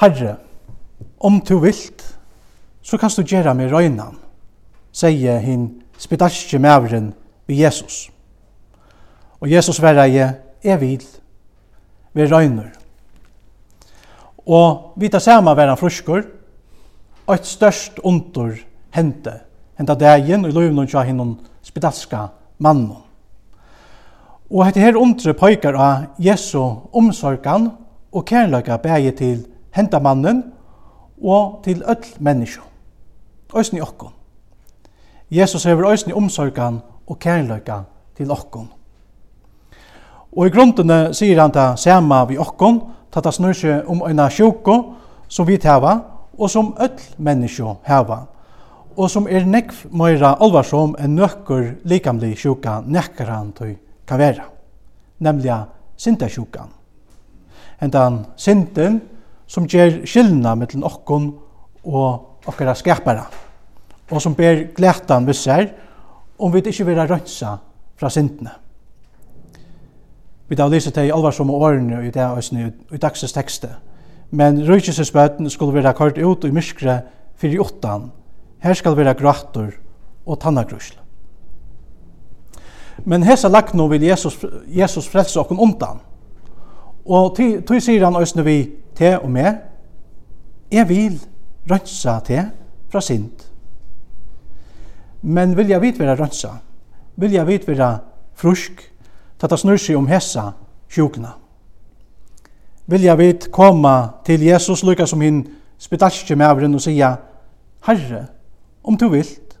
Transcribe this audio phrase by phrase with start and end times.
[0.00, 0.36] Herre,
[1.20, 2.02] om du vilt,
[2.82, 4.16] så kan du gjøre meg røynan,
[4.96, 5.66] sier hin
[6.00, 7.10] spedalske mævren
[7.44, 8.06] ved Jesus.
[9.40, 11.04] Og Jesus verre jeg, jeg vil,
[12.16, 12.70] vi røyner.
[14.48, 16.24] Og vi tar saman verre fruskur,
[17.26, 18.56] og et størst ontor
[18.96, 19.36] hente,
[19.78, 22.24] henta dagen og lovnum tja hinnom spedalska
[22.58, 22.96] mannen.
[24.50, 26.58] Og hette her ondre pøykar av Jesu
[26.96, 27.68] omsorgan
[28.10, 30.42] og kærløyga bæge til henta mannen
[31.22, 32.62] og til öll menneskje.
[33.56, 34.12] Øysen i okkon.
[35.30, 37.82] Jesus hever øysen i omsorgan og kærløyga
[38.16, 38.68] til okkon.
[40.32, 42.80] Og i grunnene sier han det samme vi okkon,
[43.10, 44.76] tatt det snur seg om øyna sjoko
[45.28, 45.98] som vi teva,
[46.38, 48.24] og som öll menneskje heva,
[48.96, 54.46] og som er nekv møyra alvarsom enn nøkker likamlig sjuka nekker han til kavera,
[55.18, 55.54] nemlig
[55.96, 56.70] sinta sjukan.
[57.80, 59.00] Hentan sinten,
[59.50, 61.30] som ger skillna mellan okkon
[61.84, 63.26] og okkara skapare,
[64.10, 65.68] og som ber glætan við sær
[66.38, 67.56] om vi ikkje vera rønsa
[67.98, 68.52] fra sintene.
[70.50, 73.68] Vi da lyser til i alvarsomme årene i det øsne i dagsens tekste.
[74.30, 77.00] Men røykjesesbøten skulle være kort ut i myskre
[77.38, 78.10] fyrir i åttan.
[78.62, 79.70] Her skal være grattor
[80.26, 80.96] og tannagrusl.
[83.04, 86.02] Men hesa lagt nå vil Jesus, Jesus frelse okken undan.
[87.04, 88.58] Og tog sier han òsne vi
[88.96, 89.46] te og me,
[90.70, 91.16] jeg vil
[91.70, 92.42] rønsa te
[92.90, 93.46] fra sint.
[95.22, 96.54] Men vilja vit vera rønsa,
[97.20, 97.92] vilja vit vera
[98.34, 98.82] frusk,
[99.38, 100.50] tata snur seg om hessa
[100.90, 101.34] sjukna.
[102.90, 105.44] Vilja vit koma til Jesus lukka som hinn
[105.80, 107.14] spedalske mævren og sia,
[107.86, 108.26] Herre,
[108.84, 109.58] om du vilt,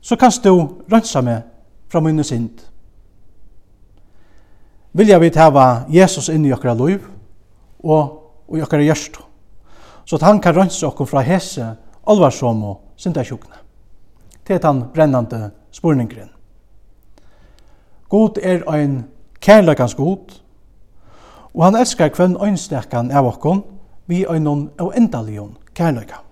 [0.00, 0.52] så kanst du
[0.90, 1.42] rønsa meg
[1.90, 2.67] fra munne sint
[4.98, 7.04] vilja vi hava Jesus inn i okkara liv
[7.86, 9.20] og i okkara hjørst.
[10.04, 11.76] Så at han kan rønse okkur fra hese,
[12.08, 13.60] alvarsom og syndasjukne.
[14.46, 16.30] Det er han brennande spurningren.
[18.08, 19.04] God er ein
[19.40, 20.40] kærleikans god,
[21.54, 23.62] og han elskar kvenn øynstekan av okkon
[24.08, 26.24] vi øynon av endalion kærleika.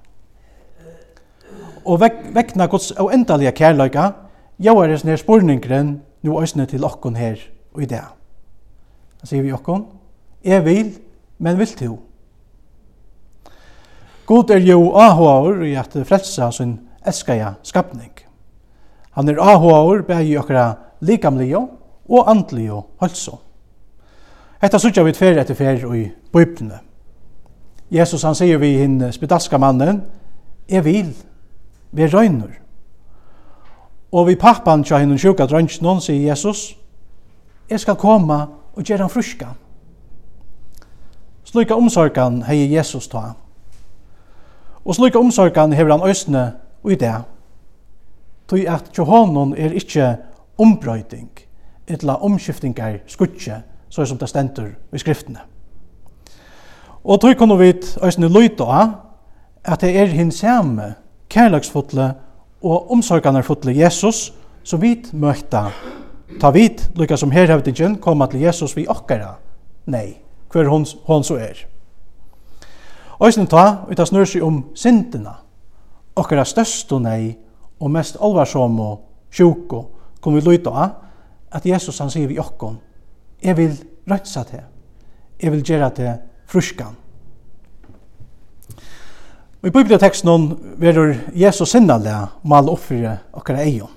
[1.84, 4.10] Og vek, vekna gods av endalia kærleika,
[4.59, 7.37] jauar er snir spurningren nu øysne til okkon her
[7.75, 8.03] og i det
[9.26, 9.87] sier vi okkon.
[10.44, 10.92] Jeg vil,
[11.38, 11.98] men vil to.
[14.26, 18.12] God er jo ahoaur i at frelsa sin eskaja skapning.
[19.10, 21.69] Han er ahoaur bæg i okkara likamlio
[22.09, 23.38] og andlio hølso.
[24.62, 26.81] Hetta sutja vi tfer etter fer i bøypnene.
[27.91, 30.03] Jesus han sier vi hinn spedalska mannen,
[30.69, 31.12] jeg vil,
[31.93, 32.56] vi røyner.
[34.12, 36.72] Og vi pappan tja hinn sjuka drønnsnån, sier Jesus,
[37.70, 38.41] jeg skal komme
[38.76, 39.47] og gjør han fruska.
[41.44, 43.32] Slika omsorgan hei Jesus ta.
[44.84, 47.14] Og slika omsorgan hever han øsne og i det.
[48.48, 50.16] Tøy at Johanon er ikkje
[50.59, 51.31] ombrøyting,
[51.88, 55.41] etla omskiftingar skutje, så som det stendur i skriftene.
[57.04, 57.72] Og tøy kunne vi
[58.03, 58.91] øsne løyta
[59.64, 60.94] at det er hins samme
[61.31, 62.14] kærlagsfotle
[62.62, 64.32] og omsorganarfotle Jesus
[64.64, 65.70] som vi møtta
[66.41, 69.37] Ta vit, lukka som herhavdingen, koma til Jesus vi okkara.
[69.87, 70.19] Nei,
[70.53, 71.62] hver hon, hon så er.
[73.22, 75.38] Øysen ta, vi ta snur seg om sindina.
[76.16, 77.37] Okkara størst og nei,
[77.81, 78.98] og mest alvarsom og
[79.31, 79.82] sjuko,
[80.20, 80.94] kom vi luta av,
[81.53, 82.78] at Jesus han sier vi okkon,
[83.43, 83.75] jeg vil
[84.10, 84.64] røtsa til,
[85.41, 86.16] jeg vil gjera til
[86.50, 86.97] fruskan.
[89.62, 93.96] Og i bibelteksten verur Jesus sinnalega mal offre okkara eion.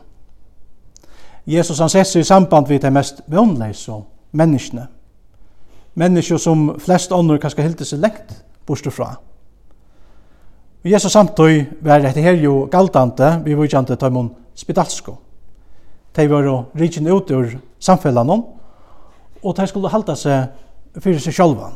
[1.50, 3.96] Jesus han sett seg i samband vid de mest vannleise
[4.38, 4.86] menneskene.
[5.98, 8.36] Mennesker som flest ånder kanskje hilde seg lengt
[8.70, 9.16] bortstå fra.
[10.80, 15.18] Og Jesus samtøy var dette her jo galtante, vi var ikke tøymon spedalsko.
[16.16, 18.46] De var jo rikken ut ur samfellanon,
[19.44, 21.76] og de skulle halda seg fyrir seg sjálvan.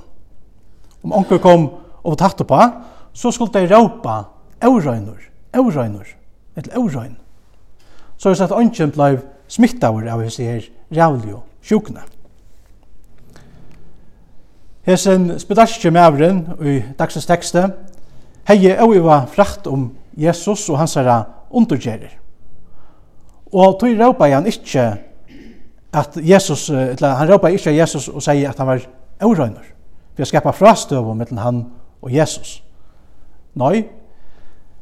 [1.03, 1.67] Om onker kom
[2.03, 2.61] og tatt på,
[3.13, 4.23] så skulle de råpa
[4.61, 5.19] eurøynur,
[5.53, 6.07] eurøynur,
[6.55, 7.17] et eurøyn.
[8.17, 9.17] Så er det at onken blei
[9.47, 12.03] smittaur av hese her rævlig og sjukna.
[14.83, 17.69] Hesen spedalske mævren i dagsens tekste
[18.47, 22.11] hei var frakt om Jesus og hans herra undergjerer.
[23.53, 24.97] Og tog råpa han ikkje
[25.93, 28.85] at Jesus, eller han råpa ikkje Jesus og sier at han var
[29.21, 29.65] eurøyner
[30.13, 31.59] for å skapa frastøv mellom han
[32.01, 32.61] og Jesus.
[33.55, 33.85] Nei,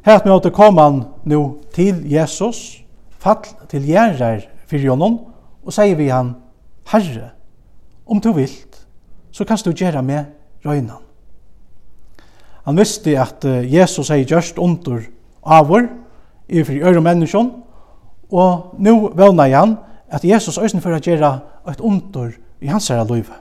[0.05, 1.41] her at vi måtte komme han nå
[1.75, 2.81] til Jesus,
[3.19, 5.19] fall til gjerrar fyrir honom
[5.61, 6.33] og sier vi han,
[6.89, 7.31] Herre,
[8.07, 8.79] om du vilt,
[9.31, 10.25] så kanst du gjøre med
[10.65, 11.03] røynan.
[12.65, 15.03] Han visste at Jesus hei gjørst under
[15.41, 15.87] avur
[16.49, 17.51] i fri øre menneskjon,
[18.31, 19.77] og nu vevna han
[20.11, 21.31] at Jesus øysen for å gjøre
[21.71, 23.37] et under i hans herre løyve.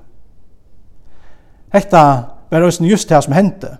[1.73, 2.03] Hetta
[2.51, 3.77] var øysen just det som hendte.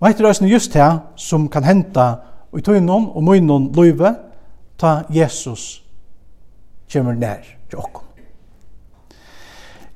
[0.00, 2.06] Og hetta er øysen just det som kan hente
[2.56, 4.14] i tøynon og møynon løyve
[4.78, 5.81] ta Jesus
[6.92, 8.04] kommer nær til okkom.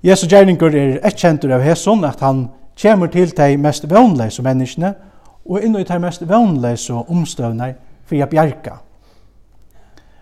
[0.06, 2.48] Jesu gjerninger er etkjentur av Hesun at han
[2.78, 4.92] kommer til de mest vannleise menneskene
[5.46, 7.74] og inn i de mest vannleise omstøvner
[8.06, 8.76] for å bjerke.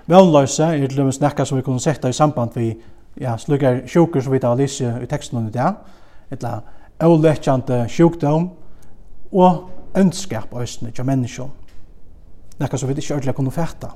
[0.09, 2.71] Vannleise er til og med snakka som vi kunne sette i samband vi
[3.21, 5.75] ja, slukker sjukker som vi tar lise i teksten under det,
[6.35, 6.59] etla
[7.05, 8.51] avlekkjante sjukdom
[9.33, 11.51] og ønskap av østene til menneskene.
[12.61, 13.91] Nekka som vi ikke ordentlig kunne fatta.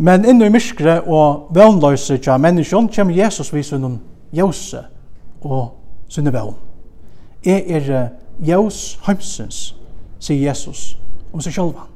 [0.00, 3.96] Men innu i myskre og vannløse tja menneskjon kommer Jesus vi sunnum
[4.32, 4.84] jose
[5.42, 5.72] og
[6.08, 6.54] sunne vøvn.
[7.42, 8.08] Jeg er
[8.38, 9.74] jøs heimsens,
[10.22, 10.92] sier Jesus
[11.32, 11.88] om seg sjølva.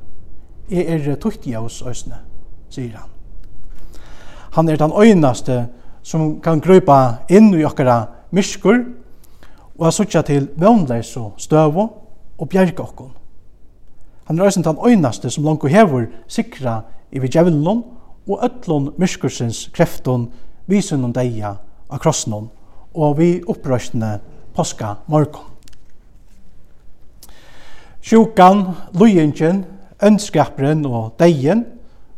[0.71, 2.19] Jeg er tukt jøs øsne,
[2.75, 3.09] sier han.
[4.59, 5.61] Han er den øynaste
[6.03, 8.01] som kan grøypa inn i okkara
[8.35, 8.83] myskur
[9.79, 11.87] og har suttja til vøvnløys og støvo
[12.39, 13.15] og bjerga okkon.
[14.27, 16.81] Han er øynaste som langt hevur sikra
[17.13, 17.85] i vi djevelen
[18.29, 20.31] og öllun myrskursins kreftun
[20.67, 20.81] vi
[21.15, 21.57] deia
[21.91, 22.51] av krossnum
[22.95, 24.21] og vi opprøstene
[24.55, 25.49] påska morgon.
[28.03, 29.65] Sjukan, lujingen,
[30.03, 31.65] ønskaperen og deien,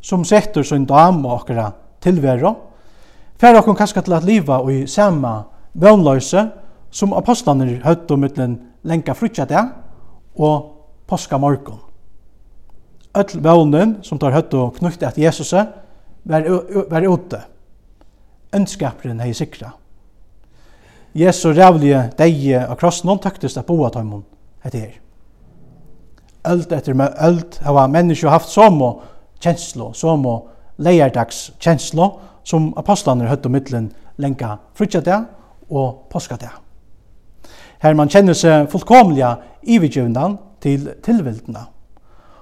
[0.00, 2.54] som setter sin dam og okkara tilvera,
[3.38, 6.48] fer okkon kaska til at liva og i sama vannløse
[6.90, 9.62] som apostlaner høtt om utlen lenka frutja det
[10.36, 10.70] og
[11.06, 11.80] påska morgon.
[13.14, 15.54] Öll vannin som tar høtt og knukt at Jesus
[16.24, 16.48] var,
[16.90, 17.40] var ute.
[18.54, 19.72] Ønskaperen hei sikra.
[21.14, 24.24] Jesu rævlige deie av krossen, hon tøktes at boa tøymon
[24.64, 24.94] etter her.
[26.50, 29.04] Öld etter med öld hava menneskje haft som og
[29.40, 30.48] kjenslo, som og
[30.78, 32.10] leierdags kjenslo,
[32.44, 35.28] som apostlaner høtt og middelen lenka frutjadag
[35.70, 36.60] og påskadag.
[37.82, 41.66] Her man kjenner seg fullkomliga ivergjøvndan til tilvildene.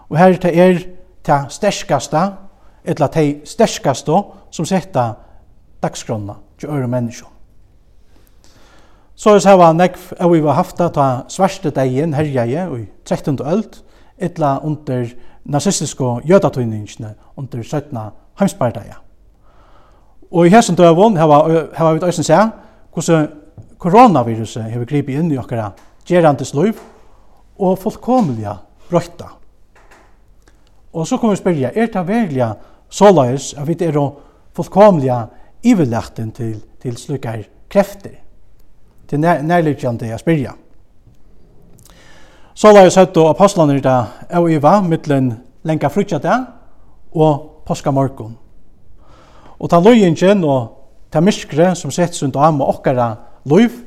[0.08, 0.80] Og her det er
[1.26, 2.24] det sterskaste
[2.84, 5.12] etla tei sterskaste som setta
[5.82, 7.30] dagskrona til øre menneskjon.
[9.14, 13.38] Så er det var nekv av vi var hafta ta svarste degjen herjeie i 13.
[13.44, 13.82] öld,
[14.18, 15.06] etla under
[15.44, 17.98] nazistiske jødatøyningene under 17.
[18.38, 18.98] heimspardeia.
[20.32, 22.50] Og i hesson døvun hava vi døysen seg
[22.92, 23.28] hvordan
[23.78, 25.72] koronaviruset hever gripet inn i okkara
[26.08, 26.78] gerandes liv
[27.58, 28.54] og fullkomlige
[28.88, 29.28] brøyta.
[30.92, 32.44] Og så kommer vi spyrja, er det verlig
[32.92, 33.96] såleis at vi er
[34.56, 35.26] fullkomlige
[35.62, 37.38] iverlægten til, til slukkar
[37.70, 38.20] krefter.
[39.08, 40.52] Til nær, nærliggjande jeg spyrja.
[42.54, 43.96] Såleis høyt og apostlene da
[44.28, 45.32] er iva mittlen
[45.64, 46.38] lenka frutjata
[47.14, 48.36] og påskamorgon.
[49.58, 50.72] Og ta løyingen og
[51.12, 53.14] ta myskre som sett rundt om og okkara
[53.48, 53.78] løyv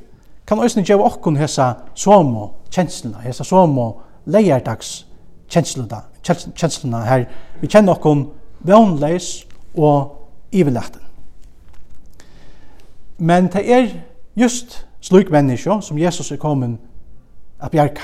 [0.48, 3.88] kan òsne gjeva okkon hesa somo kjenslina, hesa somo
[4.26, 5.06] leierdags
[5.50, 7.26] kjenslina, kjenslina her.
[7.62, 8.28] Vi kjenner okkon
[8.68, 9.48] vannleis
[9.78, 11.02] og iverlaten.
[13.18, 13.88] Men det er
[14.36, 16.78] just slik menneske som Jesus er kommet
[17.60, 18.02] a bjerga.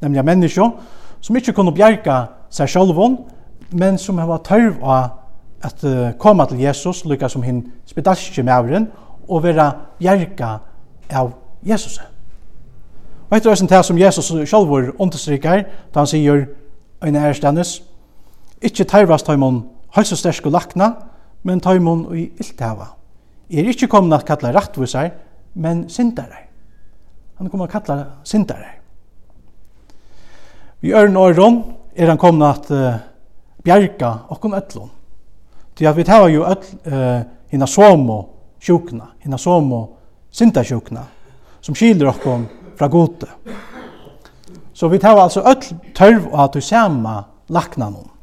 [0.00, 0.70] Nemlig menneske
[1.20, 3.18] som ikke kunne bjerga seg selv,
[3.70, 5.08] men som har tørv av
[5.64, 8.86] at uh, koma til Jesus, lykka som hinn spedalske med
[9.28, 10.58] og vera bjerga
[11.10, 12.00] av Jesus.
[13.30, 15.64] Og etter høysen til som Jesus sjálfur understrykar,
[15.94, 16.44] da han sier,
[17.04, 17.82] Øyne Erstanus,
[18.62, 19.64] ikkje tørvast høymon
[19.94, 20.92] høys og lakna,
[21.42, 22.94] men tøymon og i iltava.
[23.50, 25.10] Er ikkje komna at kalla rattvisar,
[25.54, 26.48] men syndare.
[27.38, 28.70] Han kommer at kalla syndare.
[30.80, 31.62] Vi ørn åren
[31.96, 32.96] er han komna at uh,
[33.64, 34.90] bjerga okkom öllon.
[35.74, 38.18] Til at vi tar jo öll uh, hina somo
[38.60, 39.84] sjukna, hina somo
[40.30, 41.04] syndasjukna,
[41.60, 42.48] som skiler okkom
[42.78, 43.28] fra gode.
[44.74, 45.62] Så vi tar altså öll
[45.94, 48.13] tørv av at du sama lakna noen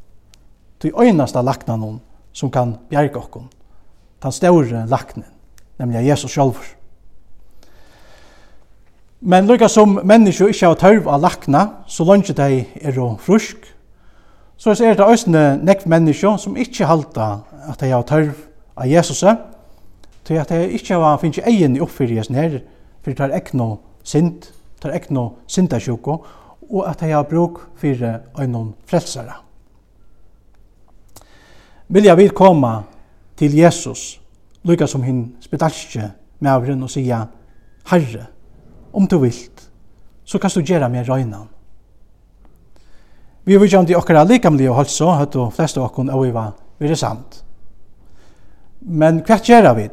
[0.81, 1.99] til øynasta laknanon
[2.33, 3.49] som kan bjerga okkon,
[4.23, 5.25] den store laknen,
[5.79, 6.65] nemlig Jesus sjálfur.
[9.21, 13.67] Men lukka som menneskje ikkje har tørv av lakna, så lønge dei er og frusk,
[14.57, 17.27] så er det òsne nekv menneskje som ikkje halda
[17.69, 18.33] at dei har tørv
[18.77, 19.21] av Jesus,
[20.25, 22.63] til at dei ikkje har finnst egen i oppfyrjes nere,
[23.03, 24.49] for det er ekno sint,
[24.81, 26.17] det er ekno sintasjoko,
[26.71, 29.50] og at dei har bruk fyrir øynon frelsara
[31.91, 32.81] vilja vi koma
[33.37, 34.19] til Jesus,
[34.63, 37.25] lykka som hinn spedalske mævren og sia,
[37.91, 38.27] Herre,
[38.93, 39.69] om du vilt,
[40.23, 41.49] så kan du gjera meg røynan.
[43.43, 47.41] Vi er vidjandi okkara likamli og halsa, høtt og av okkon oiva, vi er sant.
[48.81, 49.89] Men hva gjera vi?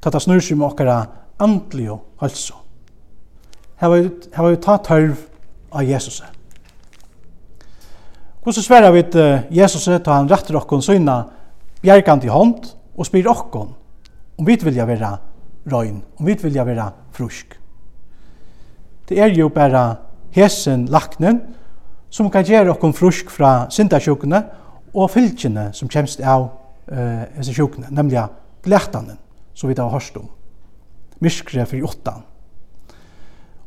[0.00, 0.98] Tata snur seg med okkara
[1.40, 2.58] andli og halsa.
[3.80, 5.16] Her var vi ta tørv
[5.72, 6.39] av Jesuset.
[8.40, 11.18] Hvordan sverar vi til Jesus ta han retter okkon syna
[11.82, 13.74] bjergant i hånd og spyr okkon
[14.40, 15.10] om vi vilja vera
[15.68, 17.52] røyn, om vi vilja vera frusk.
[19.08, 19.98] Det er jo bara
[20.32, 21.42] hesen laknen
[22.08, 24.40] som kan gjere okkon frusk fra syndasjukene
[24.94, 26.46] og fylkene som kjemst av
[26.88, 28.22] eh, hese sjukene, nemlig
[28.64, 29.18] glætanen,
[29.52, 30.30] som vi da har hørst om.
[31.20, 32.24] Myskre for jottan.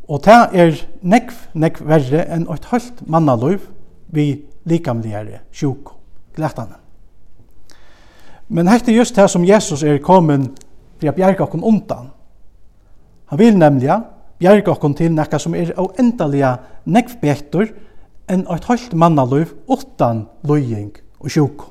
[0.09, 3.69] Og det er nekv, nekv verre enn et halvt mannaløyv
[4.13, 4.27] vi
[4.63, 5.87] likamligere sjuk
[6.35, 6.75] glättande.
[8.47, 10.55] Men hette just det som Jesus är kommen
[10.99, 12.09] för att bjärka oss undan.
[13.25, 14.03] Han vill nämligen
[14.37, 17.67] bjärka oss till något som är oändliga nekvbäktor
[18.27, 21.61] enn et halvt mannaløv utan løying och sjuk.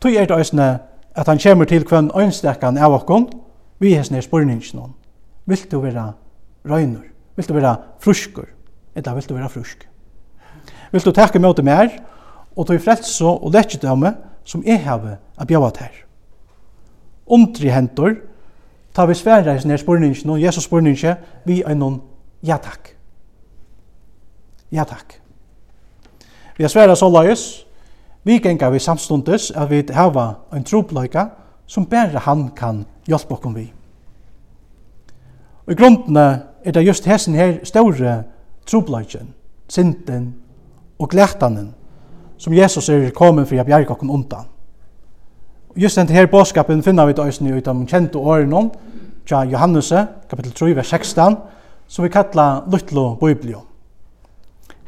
[0.00, 0.78] Tøy er det ösne
[1.14, 3.28] at han kommer til kvann øynstekan av okkon,
[3.78, 4.94] vi er er spurningsnån.
[5.46, 6.12] Vil du være
[6.64, 7.02] røyner?
[7.36, 8.46] Vil du være fruskur?
[8.94, 9.88] Eller vil du være frusk?
[10.92, 11.90] vil du takke møte mer,
[12.56, 14.14] og tog frelse og lekkjedømme
[14.44, 16.02] som jeg har av bjøve til.
[17.26, 18.14] Undri hentor,
[18.94, 22.00] ta vi svære i sånne spurningen, og Jesus spurningen, vi er noen
[22.42, 22.94] ja takk.
[24.72, 25.20] Ja takk.
[26.56, 27.64] Vi har svære så løys,
[28.24, 31.28] vi gengar vi samstundes at vi hava en tropløyka
[31.66, 33.72] som bare han kan hjelpe oss vi.
[35.66, 38.22] Og i grunden er det just hessen her store
[38.66, 39.34] tropløyken,
[39.68, 40.34] sinten
[40.98, 41.74] og glætanen
[42.38, 44.46] som Jesus er kommet for å bjerge oss undan.
[45.76, 48.70] Just denne her bådskapen finner vi det i de kjente årene
[49.28, 49.92] fra Johannes,
[50.30, 51.36] kapittel 3, vers 16,
[51.88, 53.60] som vi kallar Lutlo Biblio.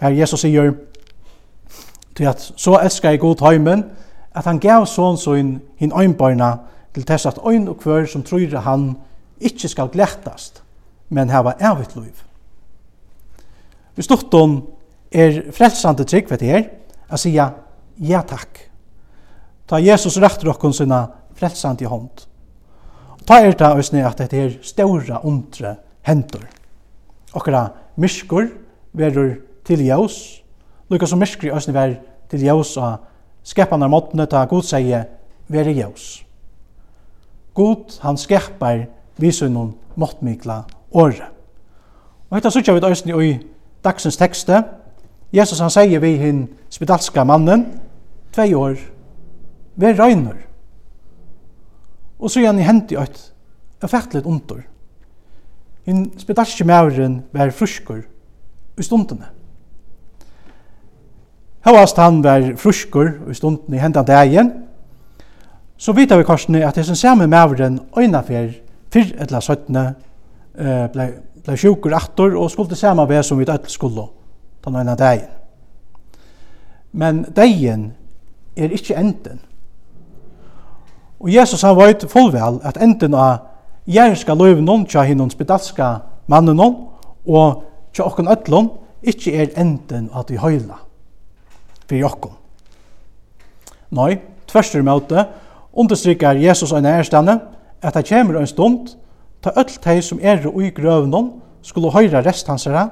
[0.00, 0.72] Her Jesus sier
[2.16, 3.84] til at så elskar jeg god heimen
[4.34, 6.56] at han gav sånn så inn hinn øynbarna
[6.94, 8.96] til tess at øyn og kvør som tror han
[9.40, 10.62] ikkje skal glættast,
[11.08, 12.24] men hava evigt liv.
[13.96, 14.62] Vi stort om
[15.10, 16.64] er frelsande trygg vet her,
[17.10, 17.50] a sia
[17.98, 18.60] ja takk.
[19.66, 22.26] Ta Jesus rættur okkun sina frelsande hånd.
[23.26, 25.76] Ta er det òsne at det er ståra undre
[26.06, 26.46] hendur.
[27.34, 28.48] Okkara myskur
[28.92, 30.42] verur til jaus,
[30.90, 31.94] lukka som myskri òsne ver
[32.30, 32.98] til jaus og
[33.46, 35.04] skepanar måttene ta god seie
[35.48, 36.24] veri jaus.
[37.54, 38.86] God han skepar
[39.20, 41.28] noen måttmikla åre.
[42.30, 43.32] Og hetta sutja vi òsne i
[43.84, 44.62] dagsens tekste,
[45.32, 47.66] Jesus han sier vi hinn spedalska mannen,
[48.34, 48.78] tvei år,
[49.80, 50.38] vi røyner.
[52.20, 53.20] Og så er han i hendt i eit,
[53.80, 54.64] er fættelig ondur.
[55.86, 58.02] Hinn spedalska mauren var fruskur
[58.78, 59.30] i stundene.
[61.64, 64.52] Hauast han var fruskur i stundene i hendan dagen,
[65.80, 68.52] så vita vi korsene at det som samme mauren øynafer
[68.92, 69.84] fyrr etla søttene
[70.92, 71.12] blei
[71.44, 74.08] ble sjukur attor og skulle samme vei som vi alt skulle
[74.64, 75.28] den ene dagen.
[76.92, 77.92] Men dagen
[78.56, 79.40] er ikke enden.
[81.20, 83.46] Og Jesus han vet fullvel at enden av
[83.86, 86.76] jærska noen tja hinnon spedalska mannenon
[87.26, 88.70] og tja okkon ötlon
[89.02, 90.78] ikke er enden av vi høyla
[91.88, 92.36] for okkon.
[93.90, 95.26] Nei, tverstur møte
[95.72, 97.40] understryker Jesus og nærstane
[97.82, 98.94] at det kommer en stund
[99.42, 101.30] ta öll teg som er i grøvnån
[101.62, 102.88] skulle høyra rest hans herra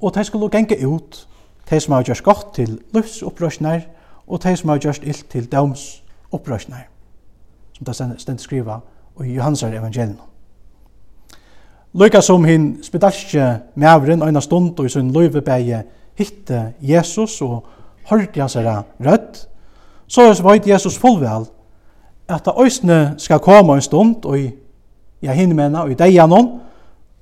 [0.00, 1.28] og de skulle genge ut,
[1.70, 3.80] de som har gjort godt til livsopprøsner,
[4.26, 6.86] og de som har gjort ill til domsopprøsner,
[7.72, 8.80] som det stendt skriva
[9.24, 10.20] i Johansar evangelium.
[11.94, 15.82] Lykka som hin spedalske mævren øyna stund og i sin løyvebeie
[16.18, 17.66] hitte Jesus og
[18.10, 19.48] hørte hans herre rødt,
[20.06, 21.46] så er Jesus fullvel
[22.28, 24.50] at det øysene skal komme en stund og i
[25.22, 26.60] ja, hinne mena og i deianon,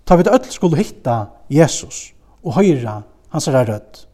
[0.06, 2.15] ta vi det øll skulle hitta Jesus
[2.46, 3.00] og høyra
[3.34, 4.06] hans er rødt.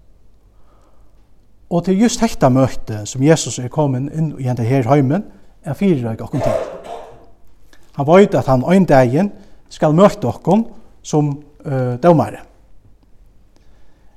[1.73, 5.25] Og til just hekta møte som Jesus er kommet inn i henne her heimen,
[5.65, 6.57] er fire jeg okkur til.
[7.97, 9.31] Han veit at han ein dagen
[9.73, 10.67] skal møte okkur
[11.05, 11.31] som
[11.65, 12.43] uh, dømare.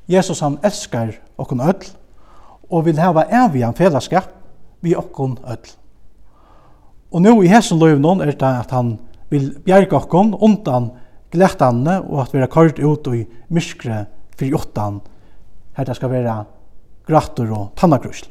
[0.08, 1.88] Jesus han elskar okkur öll
[2.70, 4.32] og vil hava evian fellesskap
[4.82, 5.72] vi okkur öll.
[7.12, 8.98] Og nå i hesson løyvnån er det at han
[9.30, 10.92] vil bjerga okkur undan
[11.36, 15.02] glætande og at vi er kort ut og i myskre fyrir jottan
[15.76, 16.44] her det skal vera
[17.06, 18.30] grattur og tannakrusl.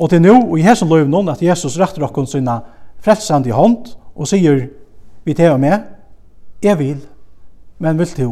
[0.00, 2.60] Og til nå, og i hesson lov noen, at Jesus retter okkon sinna
[3.02, 4.64] frelsand i hånd og sier
[5.26, 5.82] vi til og med,
[6.62, 7.02] jeg vil,
[7.82, 8.30] men vil du?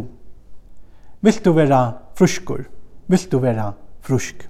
[1.21, 1.83] Vil du vera
[2.16, 2.64] fruskur?
[3.11, 3.73] Vil du vera
[4.07, 4.47] frusk?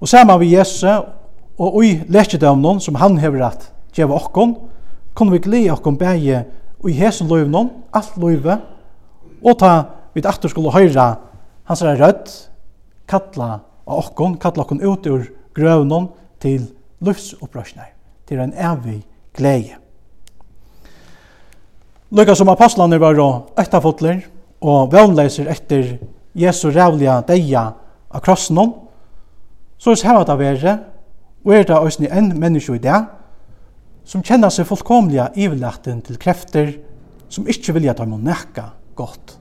[0.00, 0.84] Og saman vi Jesus
[1.56, 4.54] og i lekedømnen som han hever at djeva okkon,
[5.16, 6.44] kunne vi glede okkon bæge
[6.84, 8.58] i hesen løyvnån, alt løyve,
[9.42, 9.72] og ta
[10.16, 11.14] vid aftur skulle høyra
[11.66, 12.30] hans er rødt,
[13.10, 13.48] kalla
[13.86, 15.24] av okkon, kalla okkon ut ur
[15.56, 16.08] grøvnån
[16.42, 16.68] til
[17.04, 17.90] løftsopprørsner,
[18.26, 19.00] til en evig
[19.36, 19.78] glede.
[22.14, 23.18] Lukka som apostlene var
[23.58, 24.22] etterfotler
[24.62, 25.96] og vevnleiser etter
[26.38, 27.72] Jesu rævliga deia
[28.10, 28.60] av krossen,
[29.78, 30.78] så er det her det være,
[31.44, 33.00] og er det også enn menneske i det,
[34.06, 36.76] som kjenner seg fullkomliga iverlaten til krefter
[37.28, 39.34] som ikke vilja ta må nekka godt.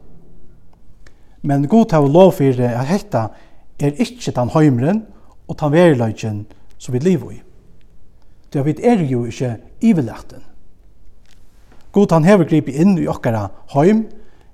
[1.46, 3.28] Men god hava lov for at hetta
[3.78, 5.04] er ikke den heimren
[5.46, 6.42] og den veriløgjen
[6.78, 7.40] som vi lever i.
[8.54, 10.42] Det vi er jo ikke iverlaten.
[11.92, 14.08] God han hever gripe inn i okkara heim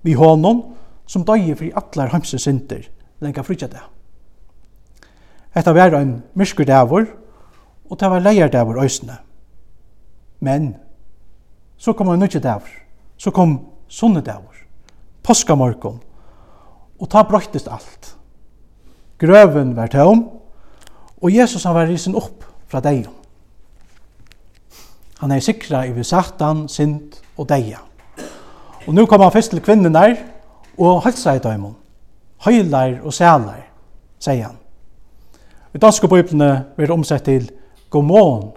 [0.04, 0.76] vi honom
[1.08, 2.84] som døye fri atler heimse synder
[3.22, 3.82] lenka frutja det.
[5.56, 7.08] Etta var ein myrskur dævor,
[7.90, 9.18] og det var leir dævor òsne.
[10.42, 10.76] Men
[11.78, 12.70] så kom han nødje dagur,
[13.18, 14.58] så kom sunne dagur,
[15.24, 16.02] påskamorgon,
[17.00, 18.16] og ta brøytist alt.
[19.22, 20.24] Grøven var tøm,
[21.22, 23.06] og Jesus han var risen opp fra deg.
[25.22, 27.84] Han er sikra i vi satan, sint og deia.
[28.88, 30.16] Og nu kom han først til kvinnen der,
[30.78, 31.76] og halsa i døymon.
[32.42, 33.68] Høylar og sælar,
[34.18, 34.58] sier han.
[35.74, 37.52] I danske bøyblene blir det omsett til
[37.90, 38.50] «God morgen,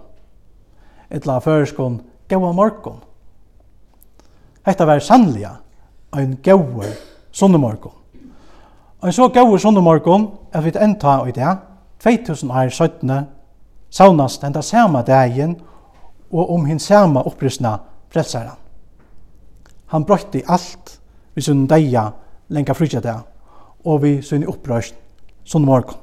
[1.09, 3.01] etla føreskon gaua morgon.
[4.65, 5.59] Hetta var sannliga
[6.15, 6.89] ein gaua
[7.31, 7.91] sunnumorgon.
[9.03, 11.57] Ein så gaua sunnumorgon er vi enta i det,
[12.03, 13.25] 2000 år 17,
[13.89, 15.55] saunast enda sama dagen
[16.31, 17.77] og om hin sama opprystna
[18.09, 18.57] frelsaran.
[19.87, 20.99] Han brøtti alt
[21.35, 22.09] vi sunn deia
[22.49, 23.15] lenga frutja det,
[23.85, 24.95] og vi sunn opprøst
[25.45, 25.99] sunnumorgon.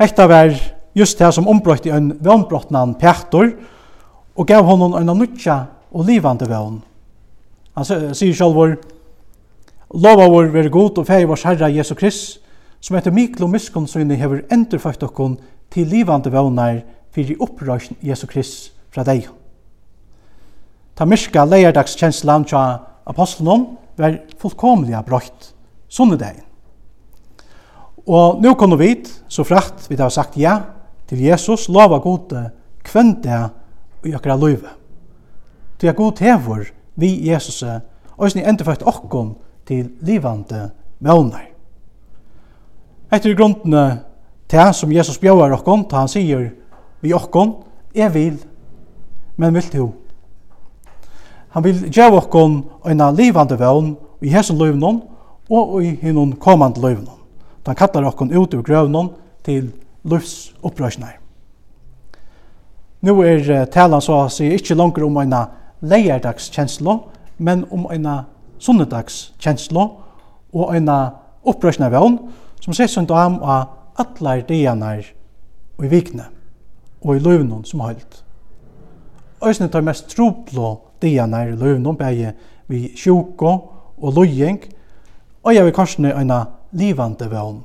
[0.00, 0.54] Hetta var
[0.94, 3.52] just det som ombrøtt i en vannbrottnan Petor,
[4.36, 6.80] og gav honom en nutja og livande vann.
[7.76, 8.76] Han sier selv vår,
[9.90, 12.38] Lova vår være god og feg vårs Herre Jesu Krist,
[12.80, 15.38] som etter miklo og hever endurføkt okkon
[15.70, 19.28] til livande vannar fyrir opprøysn Jesu Krist fra deg.
[20.94, 25.52] Ta myrka leierdagskjenslan tja apostlenon var fullkomliga brøyt,
[25.88, 26.40] sånne deg.
[28.06, 28.94] Og nå kunne vi,
[29.28, 30.60] så frakt vi har sagt ja,
[31.10, 32.44] til Jesus lova gode
[32.86, 33.26] kvendt
[34.06, 34.70] i okra løyve.
[35.78, 37.64] Til jeg god hever vi Jesus
[38.16, 39.34] og sni enda fakt okkom
[39.66, 40.68] til livande
[41.00, 41.48] vevner.
[43.10, 44.04] Etter grunnene
[44.50, 46.50] til som Jesus bjøver okkom, til han sier
[47.00, 47.56] vi okkom,
[47.94, 48.38] jeg vil,
[49.36, 49.88] men vil til
[51.50, 55.00] Han vil gjøre okkom øyna livande vevn i hesen løyvnån
[55.50, 57.18] og i hinnon kommande løyvnån.
[57.66, 59.10] Han kallar okkom ut ur grøvnån
[59.44, 59.72] til
[60.04, 61.18] lufs opprøsnar.
[63.00, 65.46] Nå er talan så å si ikkje langer om eina
[65.80, 66.98] leierdags kjenslo,
[67.38, 68.24] men om eina
[68.60, 69.86] sunnedags kjenslo
[70.52, 70.98] og eina
[71.48, 72.18] opprøsnar vevn
[72.60, 75.04] som sier som dam av atler dianar
[75.78, 76.28] og i vikne
[77.00, 78.20] og i løvnån som holdt.
[79.40, 82.34] Øysene tar mest troblå dianar i løvnån, begge
[82.68, 83.52] vi sjuko
[83.96, 84.60] og løying,
[85.42, 86.42] og jeg vil kanskje eina
[86.76, 87.62] livande vevn.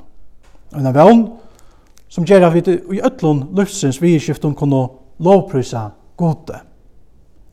[0.75, 1.25] En vevn
[2.09, 2.63] som gjør at vi
[2.97, 4.87] i øtlån løftsens vi i skiften kunne
[5.19, 6.59] lovprysa gode.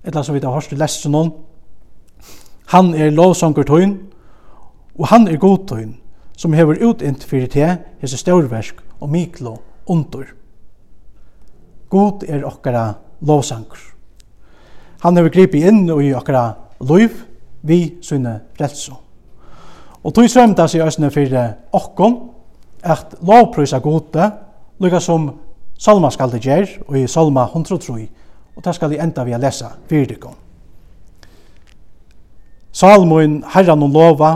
[0.05, 1.33] Etla som vi har hørt i lessen om,
[2.73, 3.97] han er lovsanger tøyn,
[4.99, 5.97] og han er god tøyn,
[6.37, 10.25] som hever utint fyrir til hese størversk og miklo under.
[11.89, 13.79] God er okkara lovsanger.
[15.03, 16.47] Han hever gripet inn i okkara
[16.81, 17.13] loiv,
[17.63, 18.97] vi sunne frelso.
[20.03, 22.32] Og tog sømta seg òsne fyrir okkon,
[22.83, 24.31] at lovprøysa gode,
[24.81, 25.31] lukka som
[25.83, 28.07] Salma skal det gjer, og i Salma 103,
[28.57, 30.37] og det skal det enda vi a lesa fyrdikon.
[32.73, 34.31] Salmoen, herran og lova,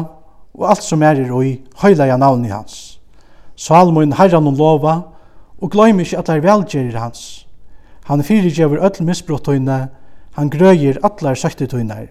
[0.56, 2.98] og alt som er i roi, høylaja navn i hans.
[3.56, 4.96] Salmoen, herran og lova,
[5.62, 7.46] og gløym ikkje at det er velgjerir hans.
[8.10, 9.78] Han fyrirgjever öll misbrottøyne,
[10.36, 12.10] han grøyer atlar søktetøyner.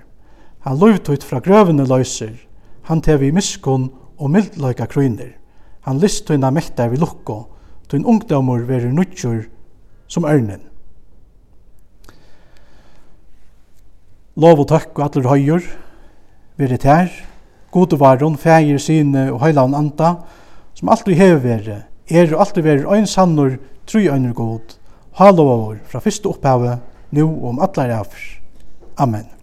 [0.66, 2.34] Han lovtøyt fra grøvene løyser,
[2.90, 5.36] han tevi miskunn og mildløyka krøyner.
[5.86, 7.44] Han lyst tøyna mektar vi lukko,
[7.90, 9.44] tøyn ungdomur verur nutjur
[10.10, 10.64] som ørnen.
[14.36, 15.68] Lov og takk og atler høyur,
[16.60, 17.12] veri tær,
[17.72, 20.16] gode varon, fægir, syne og høylan anda,
[20.76, 21.78] som alltid hever veri,
[22.10, 23.56] er og alltid veri øyn sannur,
[23.88, 24.76] tru øyner god,
[25.22, 28.10] halovavur, fra fyrste opphavet, nu og om atler.
[28.98, 29.35] Amen.